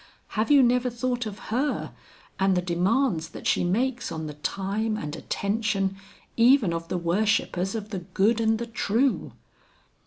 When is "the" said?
2.57-2.61, 4.25-4.33, 6.87-6.97, 7.91-7.99, 8.57-8.65